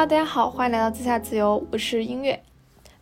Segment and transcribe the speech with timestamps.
[0.00, 2.42] 哈大家好，欢迎来到自洽自由，我是音乐。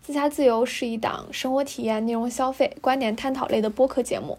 [0.03, 4.37] 自洽自由是一档生活体验、内容消费、观点探讨类的播客节目。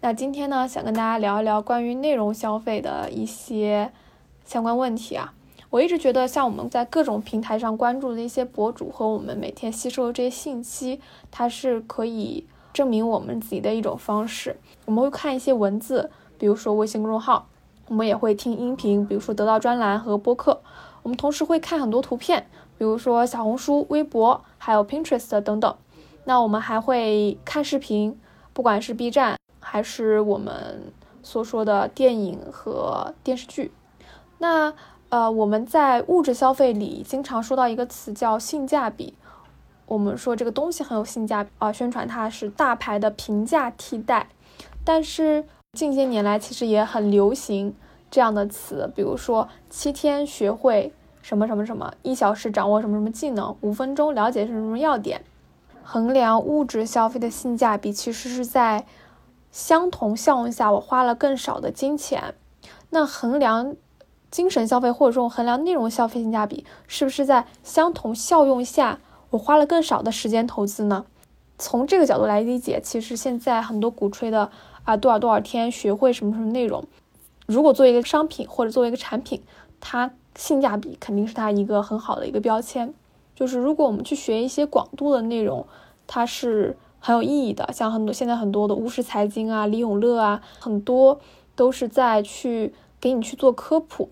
[0.00, 3.92] 那今天呢，想跟大家聊一聊关于内容消费的一些
[4.44, 5.34] 相关问题啊。
[5.70, 14.56] 我一直觉得，像我们在各种平台上关注的一些博主和我们每天吸收的这些信息，它是可以证明我们自己的一种方式。
[14.86, 17.46] 我们会看一些文字，比如说微信公众号，
[17.86, 20.60] 我们也会听音频，比如说得到专栏和播客。
[21.04, 22.46] 我们同时会看很多图片，
[22.78, 25.76] 比如说小红书、微博，还有 Pinterest 等等。
[26.24, 28.18] 那我们还会看视频，
[28.54, 30.90] 不管是 B 站，还是我们
[31.22, 33.70] 所说的电影和电视剧。
[34.38, 34.72] 那
[35.10, 39.12] 呃，我们在物质消费里经常说到一个词叫性价比。
[39.84, 44.28] 我们说这个东西很有性价比啊，宣传它是大牌的平价替代。
[44.82, 47.76] 但是近些年来，其实也很流行。
[48.14, 55.24] 这样的词，比如说七天学会什么什么什么，一小时掌握什么什么技能，五分钟了解什么什么要点。
[55.82, 58.86] 衡量物质消费的性价比，其实是在
[59.50, 62.36] 相同效用下，我花了更少的金钱。
[62.90, 63.74] 那衡量
[64.30, 71.04] 精神消费或者说衡量内容消费性价比，是不是在相同效用下，我花了更少的时间投资呢？
[71.58, 74.52] 从这个角度来理解，其实现在很多鼓吹的
[74.84, 76.84] 啊多少多少天学会什么什么内容。
[77.46, 79.42] 如果作为一个商品或者作为一个产品，
[79.80, 82.94] 它性价比肯定是它一个很好的一个标签。
[83.34, 85.66] 就是如果我们去学一些广度的内容，
[86.06, 87.70] 它是很有意义的。
[87.72, 91.20] 像很多现在很多的巫师财经啊、李永乐啊，很多
[91.54, 94.08] 都是在去给你去做科普。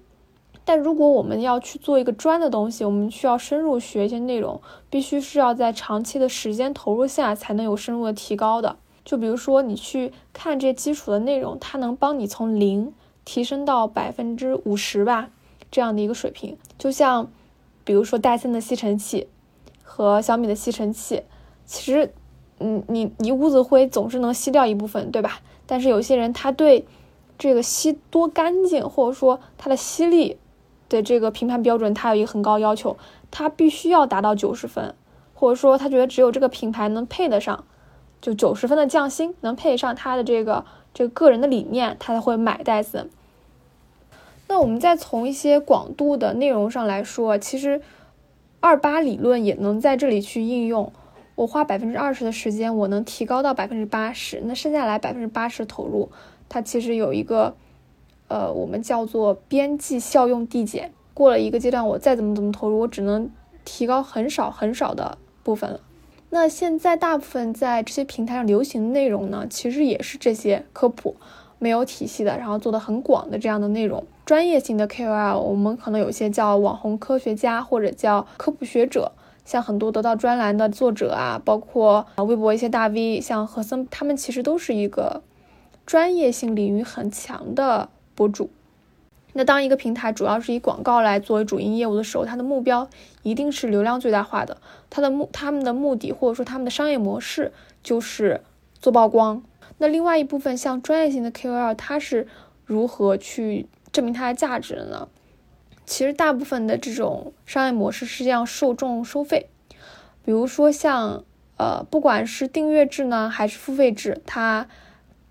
[0.65, 4.61] 但如果我们要去做一个专的东西，我们需要深入学一些内容，
[4.91, 8.77] 必须是要在长期的时间投入下才能有深入的提高的。
[9.05, 12.93] 就比如说你去看这些基础的内容，它能帮你从零。
[13.25, 15.31] 提升到百分之五十吧，
[15.71, 17.31] 这样的一个水平，就像，
[17.85, 19.29] 比如说戴森的吸尘器
[19.83, 21.23] 和小米的吸尘器，
[21.65, 22.13] 其实，
[22.59, 25.41] 嗯，你一屋子灰总是能吸掉一部分，对吧？
[25.67, 26.85] 但是有些人他对
[27.39, 30.39] 这个吸多干净，或者说它的吸力
[30.89, 32.97] 的这个评判标准，他有一个很高要求，
[33.31, 34.95] 他必须要达到九十分，
[35.33, 37.65] 或者说他觉得只有这个品牌能配得上，
[38.21, 40.65] 就九十分的匠心能配上它的这个。
[40.95, 43.09] 这个个人的理念，他才会买戴森。
[44.49, 47.81] 那我们再从一些广度的内容上来说，其实
[48.61, 50.93] 二八理论也能在这里去应用。
[51.35, 56.11] 我花百分之二十的时间，我能提高到百分之八十，那剩下来百分之八十投入，
[56.49, 57.57] 它其实有一个
[58.29, 60.93] 呃，我们叫做边际效用递减。
[61.15, 63.31] 过了一个阶段，我再怎么怎么投入，我只能
[63.65, 65.81] 提高很少很少的部分了。
[66.35, 71.15] 那现在大部分在这些平台上流行的内容呢，其实也是这些科普，
[71.59, 74.03] 没有体系的，然后做的很广的这样的内容。
[74.25, 79.13] 专业性的 KOL，我们可能有些叫网红科学家或者叫科普学者，
[79.45, 85.23] 像很多得到专栏的作者啊，包括微博一些大 V，像何森，他们其实都是一个
[85.85, 88.49] 专业性领域很强的博主。
[89.35, 92.89] 那当一个平台主要是以广告来作为主营业务的时候，它的目标
[93.23, 94.59] 一定是流量最大化的。
[94.91, 98.43] 它的目他们的目的或者说他们的商业模式就是
[98.79, 99.43] 做曝光。
[99.79, 102.29] 那另外一部分像专业性的 KOL，它是
[102.67, 105.09] 如何去证明它的价值的呢？
[105.87, 109.49] 其实大部分的这种商业模式是这样受众收费，
[110.25, 111.25] 比如说像
[111.57, 114.69] 呃不管是订阅制呢还是付费制，它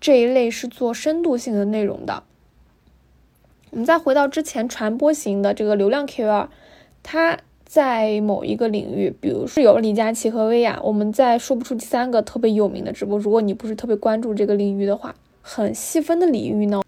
[0.00, 2.24] 这一类是做深度性的内容的。
[3.72, 6.48] 我们再回到之前传播型的这个流量 KOL，
[7.02, 13.18] 他在某一个领域，比如说有李佳琦和薇娅，我们再说不出第三个特别有名的直播。
[13.18, 16.82] 如果你不是特别关注这个领域的话，很细分的领域呢，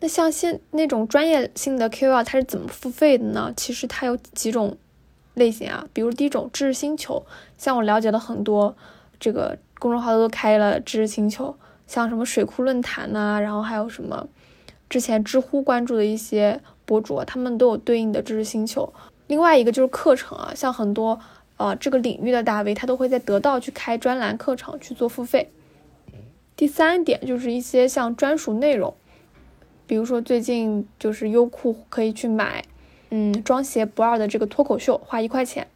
[0.00, 3.52] 那像现那种专业性的 KOL，它是怎么付费的呢？
[3.54, 4.78] 其实它有几种
[5.34, 7.22] 类型啊，比如第一种知识星球，
[7.58, 8.74] 像我了解的很多
[9.20, 11.54] 这个公众号都开了知识星球，
[11.86, 14.26] 像什么水库论坛呐，然后还有什么。
[14.94, 18.94] 之前知乎关注的一些博主，他们都有对应的知识星球。
[19.26, 21.18] 另外一个就是课程啊，像很多
[21.56, 25.50] 呃这个领域的大 V，他都会在得到去开专栏课程去做付费。
[26.54, 28.94] 第三点就是一些像专属内容，
[29.88, 32.64] 比如说最近就是优酷可以去买，
[33.10, 35.66] 嗯，装鞋不二的这个脱口秀，花一块钱，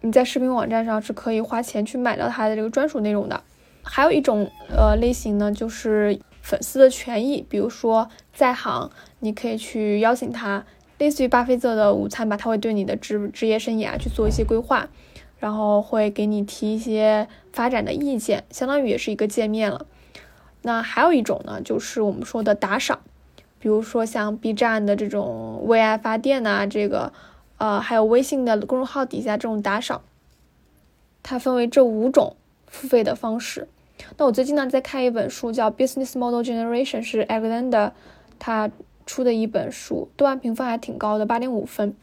[0.00, 3.40] 你在视频网站上是可以花钱去买到它的这个专属内容的。
[3.84, 6.18] 还有一种呃类型呢，就是。
[6.44, 10.66] 粉丝的权益，比如说在行，你可以去邀请他，
[10.98, 14.90] 类似于巴菲特的午餐吧，他会对你的职职业生涯去做一些规划，
[15.38, 19.86] 然后会给你提一些发展的意见，相当于也是一个界面了。
[20.60, 23.00] 那还有一种呢，就是我们说的打赏，
[23.58, 27.14] 比如说像 B 站的这种为爱发电呐，这个
[27.56, 30.02] 呃，还有微信的公众号底下这种打赏，
[31.22, 32.36] 它分为这五种
[32.66, 33.66] 付费的方式。
[34.16, 37.92] 那我最近呢在看一本书，叫《Business Model Generation》，是 Alexander
[38.38, 38.70] 他
[39.06, 41.94] 出的一本书，豆瓣评分还挺高的，八点五分。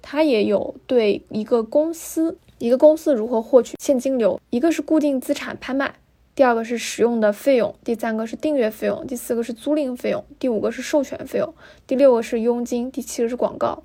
[0.00, 5.94] 他也有对一个公司，一个公司如何获取现金流，一个是固定资产拍卖，
[6.34, 11.52] 第二个是使用的费用，第三个是订阅费用，第四个是租赁费用，第五个是授权费用，
[11.86, 13.82] 第六个是佣金，第七个是广告。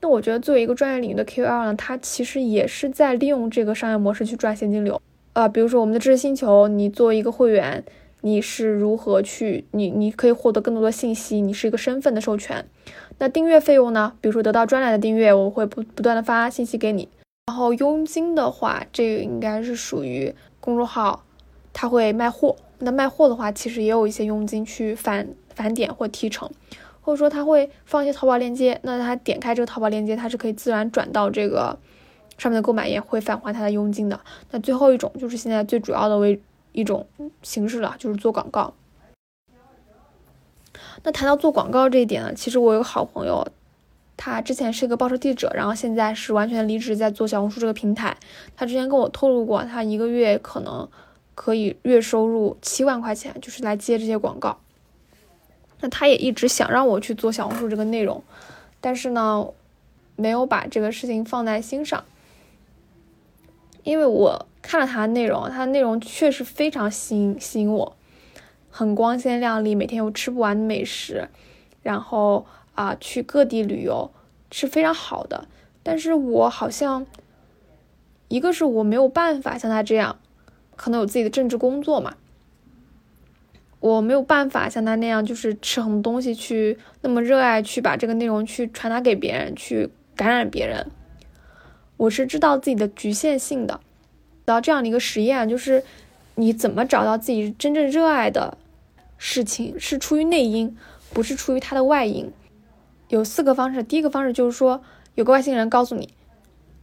[0.00, 5.02] 那我觉得作为一个专业领域的 KOL 呢，他其实也是在利用这个商业模式去赚现金流。
[5.34, 7.84] 呃，比如说我们的知识星球，你作为一个会员，
[8.22, 12.66] 你是如何去你你可以获得更多的信息，你是一个身份的授权。
[13.18, 14.14] 那订阅费用呢？
[14.20, 17.08] 比如说得到专栏的订阅，我会不不断的发信息给你。
[17.46, 21.24] 然后佣金的话，这个应该是属于公众号，
[21.72, 22.56] 他会卖货。
[22.80, 26.50] 那卖货的话，其实也有一些佣金去返返点或提成，
[27.00, 31.78] 或者说他会放一些淘宝链接，那他点开这个淘宝链接，他是可以自然转到这个。
[32.38, 34.18] 上面的购买也会返还他的佣金的。
[34.50, 36.40] 那最后一种就是现在最主要的为
[36.72, 37.06] 一种
[37.42, 38.72] 形式了，就是做广告。
[41.02, 43.46] 那谈到做广告这一点呢，其实我有个好朋友，
[44.16, 48.16] 他之前是一个报社记者，然后现在是完全离职在做小红书这个平台。
[48.56, 50.88] 他之前跟我透露过，他一个月可能
[51.34, 54.58] 可以月收入七万块钱，就是来接这些广告。
[55.80, 58.22] 那他也一直想让我去做小红书这个内容，
[58.80, 59.46] 但是呢，
[60.16, 62.04] 没有把这个事情放在心上。
[63.82, 67.96] 因为我看了他的内容，他的内容确实非常吸引吸引我，
[68.70, 71.28] 很光鲜亮丽，每天有吃不完的美食，
[71.82, 74.10] 然后啊去各地旅游
[74.50, 75.48] 是非常好的。
[75.82, 77.06] 但是我好像，
[78.28, 80.18] 一个是我没有办法像他这样，
[80.76, 82.14] 可能有自己的政治工作嘛，
[83.80, 90.90] 我没有办法像他那样，就是吃很多东西去那么热爱去把这个内容去传达给别人，去感染别人。
[91.98, 93.80] 我是知道自己的局限性的，
[94.46, 95.84] 到这样的一个实验，就是
[96.36, 98.56] 你怎么找到自己真正热爱的
[99.18, 100.74] 事情，是出于内因，
[101.12, 102.32] 不是出于它的外因。
[103.08, 104.80] 有四个方式，第一个方式就是说，
[105.16, 106.08] 有个外星人告诉你，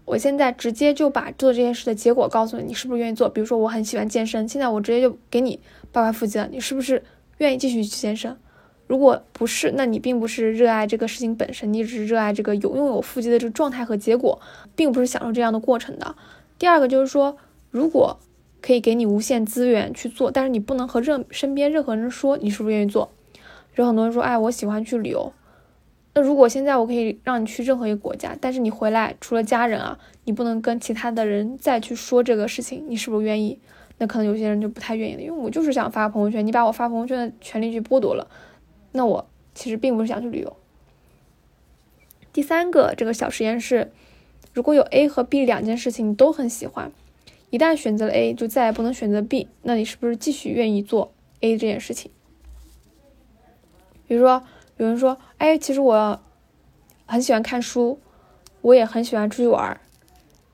[0.04, 3.30] 我现在直接就把做这件事的结果告诉你，你是不是愿意做？
[3.30, 5.60] 比如说我很喜欢健身，现在我直接就给你
[5.92, 7.02] 八块腹肌了，你是不是
[7.38, 8.36] 愿意继续去健身？
[8.88, 14.40] 如果不是，那你并不是热爱这个事情本身，你只是热爱这个有拥有腹肌的这个状态和结果，
[14.76, 16.16] 并不是享受这样的过程的。
[16.60, 17.36] 第二个就是说，
[17.72, 18.20] 如果
[18.62, 23.10] 可以给你无限资源去做，但是你不能和任身边任何人说，你是不是愿意做？
[23.76, 25.34] 有很多人说，哎，我喜欢去旅游。
[26.14, 33.60] 那如果现在我可以让你去任何一个国家，但是你回来除了家人啊，你不能跟其他的人再去说这个事情，你是不是愿意？
[33.98, 38.28] 那可能有些人就不太愿意了，因为我就是想发朋友圈，你把我发朋友圈的权利去剥夺了。
[38.96, 40.56] 那我其实并不是想去旅游。
[42.32, 43.92] 第三个这个小实验是，
[44.54, 46.92] 如果有 A 和 B 两件事情你都很喜欢，
[47.50, 52.10] 一旦选择了 A 就再也不能选择 B，那你是不是继续愿意做 A 这件事情？
[54.08, 54.44] 比如说
[54.78, 56.20] 有人说，哎，其实我
[57.06, 58.00] 很喜欢看书，
[58.62, 59.80] 我也很喜欢出去玩，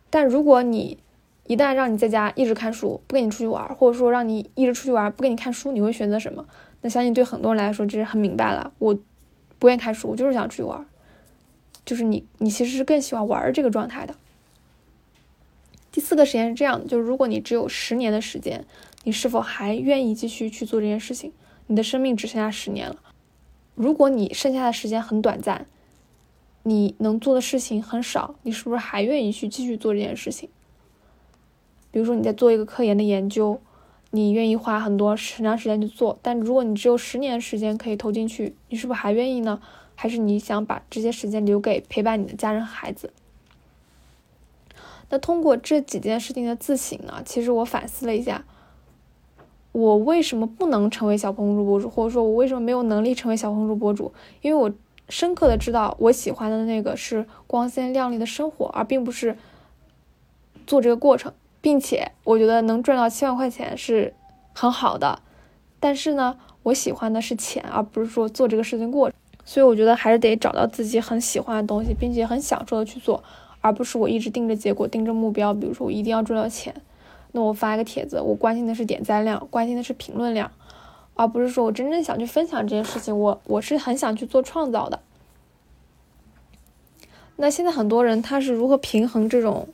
[0.09, 0.97] 但如果你
[1.45, 6.45] 一旦让你在家一直看书，不跟你出去玩，或者说让你一直出去玩不跟你看书，你会选择什么？
[6.81, 8.73] 那相信对很多人来说，这是很明白了。
[8.79, 8.97] 我
[9.59, 10.83] 不愿意看书，我就是想出去玩。
[11.85, 14.15] 就是你，你其实是更喜欢玩这个状态的。
[15.91, 18.65] 第四个实验是这样的：就是如果你只有十年的时间，
[19.03, 21.31] 你是否还愿意继续去做这件事情？
[21.67, 22.97] 你的生命只剩下十年了。
[23.75, 25.67] 如果你剩下的时间很短暂，
[26.63, 30.49] 你能做的事情很少，你是不是还愿意去继续做这件事情？
[31.91, 33.61] 比如说你在做一个科研的研究。
[34.11, 39.61] 你愿意花很多很长时间去做，但如果你只有十年时间可以投进去，你是不是还愿意呢？
[39.95, 43.13] 还是你想把这些时间留给陪伴你的家人和孩子？
[45.09, 47.21] 那通过这几件事情的自省呢？
[47.23, 48.43] 其实我反思了一下，
[49.71, 54.11] 我为什么不能成为小红书博主，或者说我为什么没有能力成为小红书博主？
[54.41, 54.73] 因为我
[55.07, 59.37] 深刻的知道，我喜欢的那个是光鲜亮丽的生活，而并不是
[60.65, 61.33] 做这个过程。
[61.61, 64.13] 并且我觉得能赚到七万块钱是
[64.53, 65.21] 很好的，
[65.79, 69.11] 但是呢，我喜欢的是钱，而不是说做这个事情过。
[69.45, 73.23] 所以我觉得还是得找到自己很喜欢的东西，并且很享受的去做，
[73.59, 75.53] 而不是我一直盯着结果、盯着目标。
[75.53, 76.73] 比如说我一定要赚到钱，
[77.31, 80.51] 那我发一个帖子，我关心的是点赞量，关心的是评论量，
[81.15, 83.17] 而不是说我真正想去分享这件事情。
[83.17, 84.99] 我我是很想去做创造的。
[87.37, 89.67] 那现在很多人他是如何平衡这种，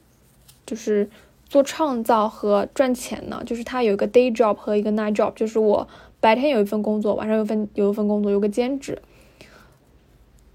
[0.66, 1.10] 就是？
[1.50, 5.88] 做创造和赚钱呢，就是他有一个 day job 和一个 night job，就是我
[6.20, 9.02] 白天有一份工作，晚上有份有一份工作，有个兼职。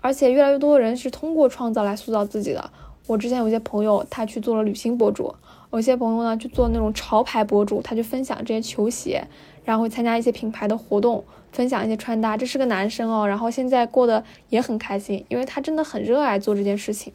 [0.01, 2.71] 而且越来越多的人是通过创造来塑造自己的。
[3.07, 5.35] 我之前有些朋友他去做了旅行博主，
[5.73, 9.25] 有些朋友呢去做那种潮牌博主，他去分享这些球鞋，
[9.65, 12.37] 然后会参加一些品牌的活动，分享一些穿搭。
[12.37, 17.13] 这是个男生哦，然后现在过得也很开心，因为他真的很热爱做这件事情。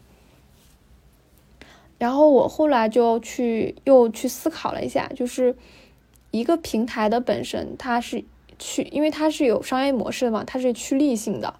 [1.97, 5.55] 然后我后来就去又去思考了一下，就是
[6.31, 8.23] 一个平台的本身，它是
[8.59, 11.55] 去，因为它是有商业模式的嘛，它是趋利性的。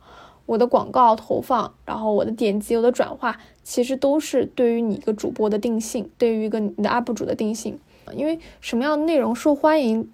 [0.45, 7.77] 我的广告投放，然后我的点击、我的转化，其实都是对于你一个主播的定性，对于一个你的 UP 主的定性。
[8.13, 10.09] 因为什么样的内容受欢迎，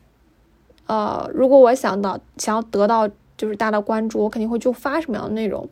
[0.87, 5.69] 呃，如果我想到想要得到就是大的关注，我肯定会就发什么样的内容。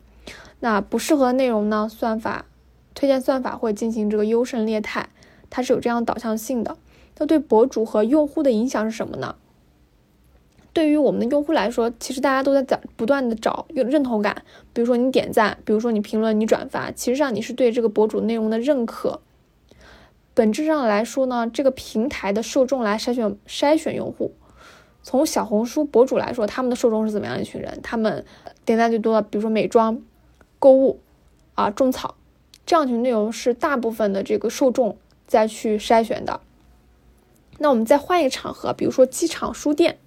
[0.60, 2.46] 那不适合内容呢，算法。
[2.94, 5.10] 推荐算法会进行这个优胜劣汰，
[5.50, 6.78] 它是有这样导向性的。
[7.18, 9.36] 那对博主和用户的影响是什么呢？
[10.74, 14.44] 对于我们的用户来说，其实大家都在找不断的找有认同感。
[14.74, 19.20] 比如说你点赞，比如说你评论、你转发，其实上你是对这个博主内容的认可。
[20.34, 24.34] 本质上来说呢，这个平台的受众来筛选筛选用户。
[25.04, 27.80] 从小红书博主来说，他们的受众是怎么样一群人？
[27.84, 28.24] 他们
[28.64, 30.02] 点赞最多的，比如说美妆、
[30.58, 31.02] 购物
[31.56, 32.16] 啊、种草。
[32.72, 34.96] 这样群内容是大部分的这个受众
[35.28, 36.40] 再去筛选的。
[37.58, 39.98] 那我们再换一个场合，比如说机场书店，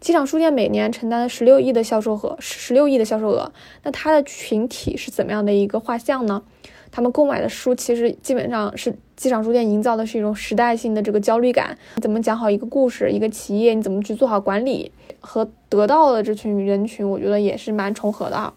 [0.00, 3.52] 机场书店每年承担了十六亿的销售额，十六亿的销售额。
[3.84, 6.42] 那它的群体是怎么样的一个画像呢？
[6.90, 11.78] 他们购买的书其实基本上是机场书店营造的是一种时代性的这个焦虑感。
[12.02, 14.90] 怎么讲好一个故事，一个企业，你怎么去做好管理，
[15.20, 18.54] 和得到的这群人群，我觉得也是蛮重合的啊。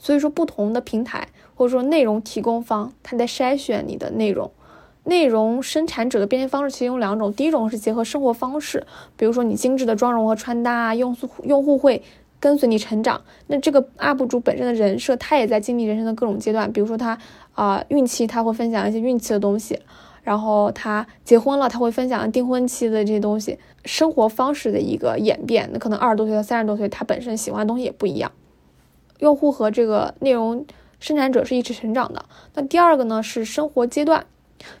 [0.00, 1.26] 所以说，不同的平台
[1.58, 4.48] 或者说内容提供方，他在筛选你的内容。
[5.02, 8.86] 内容生产者的变现方式其实有两种，第一种是结合生活方式，
[9.16, 12.00] 比如说你精致的妆容和穿搭啊，用户用户会
[12.38, 13.20] 跟随你成长。
[13.48, 17.18] 那这个 UP 主本身的人设，他也在经历人生的各种阶段，比如说他
[17.54, 19.74] 啊孕期，他会分享一些孕期的东西；
[20.22, 23.58] 然后他结婚了，他会分享订婚期的这些东西。
[23.84, 28.30] 生活方式的一个演变，那可能二十多岁到三十多岁，他本身喜欢的东西也不一样。
[29.18, 30.64] 用户和这个内容
[31.00, 32.24] 生产者是一起成长的。
[32.54, 34.26] 那第二个呢是生活阶段，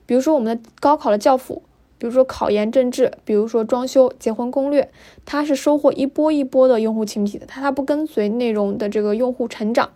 [0.06, 1.62] 比如说我们的高考的教辅，
[1.98, 4.90] 比如说考研政治，比如说装修结婚攻略，
[5.24, 9.90] 它是收获一波一波的用户群体的，它它不跟随内容的这个用户成长，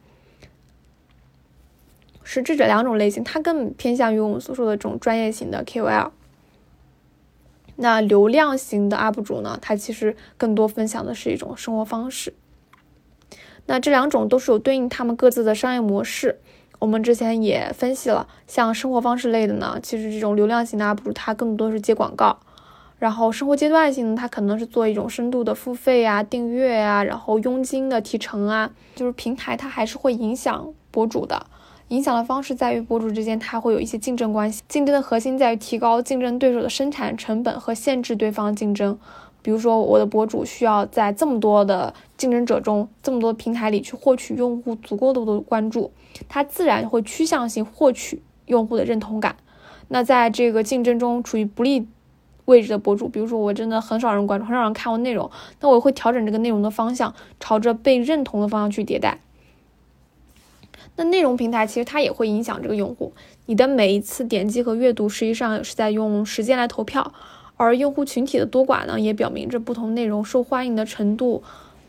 [2.23, 6.11] 是这这两种类型，它更偏向于我们所说的这种专业型的 KOL。
[7.77, 12.35] 那流量型的 UP 主呢，它其实更多分享的是一种生活方式。
[13.67, 16.41] 那这两种都是有对应他们各自的商业模式。
[16.79, 22.41] 我们之前也分析了，像生活方式类的呢，其实这种流量型的 UP 主他更多是接广告，
[22.99, 31.47] 然后生活阶段性的他可能是做一种深度的付费啊、订阅啊，然后佣金的提成啊，就是平台它还是会影响博主的。
[31.89, 38.99] 影响的方式在于博主之间它会有一些竞争关系，竞争的核心在于提高竞争对手的生产成本和限制对方竞争。
[39.43, 45.91] 比如说，我的博主需要在这么多的竞争者中，这么多平台里去获取用户足够多的关注，
[46.29, 49.37] 他自然会趋向性获取用户的认同感。
[49.89, 51.87] 那在这个竞争中处于不利
[52.45, 55.29] 位置的博主，比如说我真的很少人关注，很少人看我内容，
[55.61, 59.19] 那我会调整这个内容的方向，朝着被认同的方向去迭代。
[60.95, 63.13] 那内容平台其实它也会影响这个用户，
[63.47, 67.13] 你的每一次点击和阅读，实际上是在用时间来投票。
[67.63, 71.43] 而用户群体的多寡呢，也表明着不同内容受欢迎的程度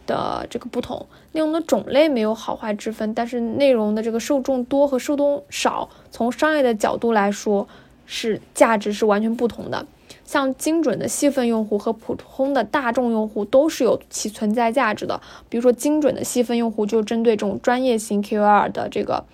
[0.06, 1.08] 的这个不同。
[1.32, 7.68] 内容的种类没有好坏之分，但是内容的这个受众多和受众少，从商业的角度来说，
[8.06, 9.88] 是价值是完全不同的。
[10.24, 15.20] 像精准的细分用户和普通的大众用户都是有其存在价值的。
[15.50, 19.26] 比如说，精准的细分用户就针对这种专业型 KOL 的这个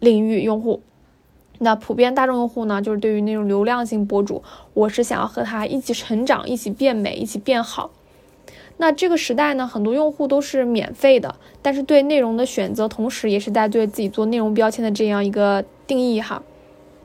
[0.00, 0.82] 领域用户。
[1.64, 4.42] 那普遍大众用户呢，就是对于那种流量型博主，
[4.74, 7.92] 我是想要和他一起成长，一起变美，一起变好。
[8.78, 16.42] 那这个时代呢，很多用户都是免费的，但是对内容的选择，同时也是在对自己做内容标签的这样一个定义哈。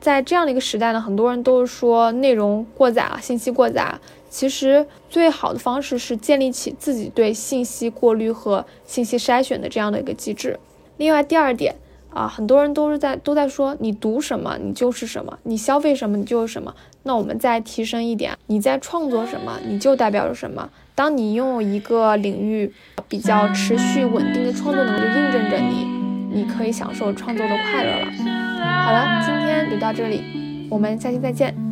[0.00, 3.94] 在这样的一个时代呢，很多人都是说内容过载了，信息过载。
[4.28, 10.58] 其实最好的方式是建立起自己对信息过滤和信息筛选的这样的一个机制。
[10.96, 11.76] 另外第二点。
[12.10, 16.74] 啊，很多人都是在都在说，你读什么，你就是什么；你消费什么，你就是什么。
[17.02, 20.68] 那我们再提升一点，你在创作什么，你就代表着什么。
[20.94, 22.72] 当你拥有一个领域
[23.08, 25.86] 比较持续稳定的创作能力，就印证着你，
[26.32, 28.06] 你可以享受创作的快乐了。
[28.84, 31.67] 好了，今天就到这里，我们下期再见。